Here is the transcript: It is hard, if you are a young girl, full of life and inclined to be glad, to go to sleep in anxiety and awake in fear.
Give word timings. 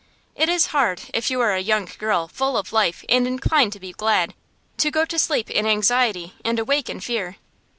It 0.33 0.49
is 0.49 0.65
hard, 0.73 1.01
if 1.13 1.29
you 1.29 1.39
are 1.41 1.53
a 1.53 1.59
young 1.59 1.85
girl, 1.99 2.27
full 2.27 2.57
of 2.57 2.73
life 2.73 3.05
and 3.07 3.27
inclined 3.27 3.71
to 3.73 3.79
be 3.79 3.91
glad, 3.91 4.33
to 4.77 4.89
go 4.89 5.05
to 5.05 5.19
sleep 5.19 5.51
in 5.51 5.67
anxiety 5.67 6.33
and 6.43 6.57
awake 6.57 6.89
in 6.89 6.99
fear. 7.01 7.35